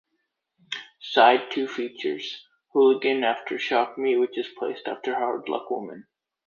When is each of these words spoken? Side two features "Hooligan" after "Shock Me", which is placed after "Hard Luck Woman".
Side 0.99 1.51
two 1.51 1.67
features 1.67 2.47
"Hooligan" 2.73 3.23
after 3.23 3.59
"Shock 3.59 3.99
Me", 3.99 4.17
which 4.17 4.35
is 4.35 4.47
placed 4.57 4.87
after 4.87 5.13
"Hard 5.13 5.47
Luck 5.47 5.69
Woman". 5.69 6.07